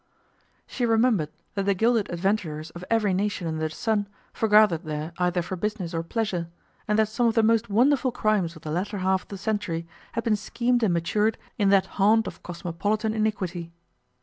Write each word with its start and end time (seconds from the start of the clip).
She 0.65 0.83
remembered 0.83 1.29
that 1.53 1.67
the 1.67 1.75
gilded 1.75 2.09
adventurers 2.09 2.71
of 2.71 2.83
every 2.89 3.13
nation 3.13 3.45
under 3.47 3.67
the 3.67 3.69
sun 3.69 4.07
forgathered 4.33 4.83
there 4.83 5.13
either 5.19 5.43
for 5.43 5.55
business 5.55 5.93
or 5.93 6.01
pleasure, 6.01 6.47
and 6.87 6.97
that 6.97 7.07
some 7.07 7.27
of 7.27 7.35
the 7.35 7.43
most 7.43 7.69
wonderful 7.69 8.11
crimes 8.11 8.55
of 8.55 8.63
the 8.63 8.71
latter 8.71 8.97
half 8.97 9.21
of 9.21 9.27
the 9.27 9.37
century 9.37 9.85
had 10.13 10.23
been 10.23 10.35
schemed 10.35 10.81
and 10.81 10.95
matured 10.95 11.37
in 11.59 11.69
that 11.69 11.85
haunt 11.85 12.25
of 12.25 12.41
cosmopolitan 12.41 13.13
iniquity. 13.13 13.73